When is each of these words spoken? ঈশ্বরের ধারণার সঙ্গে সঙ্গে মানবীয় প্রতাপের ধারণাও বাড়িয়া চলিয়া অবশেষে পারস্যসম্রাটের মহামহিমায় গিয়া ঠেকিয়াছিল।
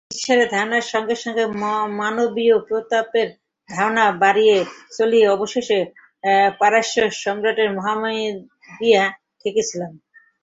ঈশ্বরের 0.11 0.47
ধারণার 0.49 0.85
সঙ্গে 0.93 1.15
সঙ্গে 1.15 1.43
মানবীয় 1.99 2.57
প্রতাপের 2.67 3.27
ধারণাও 3.69 4.11
বাড়িয়া 4.21 4.57
চলিয়া 4.91 5.27
অবশেষে 5.31 5.79
পারস্যসম্রাটের 6.59 7.69
মহামহিমায় 7.77 8.31
গিয়া 8.79 9.03
ঠেকিয়াছিল। 9.39 9.81